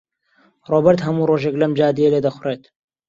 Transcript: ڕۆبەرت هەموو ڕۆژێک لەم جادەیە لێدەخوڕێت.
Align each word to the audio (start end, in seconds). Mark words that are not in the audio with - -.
ڕۆبەرت 0.71 0.99
هەموو 1.05 1.27
ڕۆژێک 1.29 1.55
لەم 1.61 1.71
جادەیە 1.79 2.09
لێدەخوڕێت. 2.13 2.63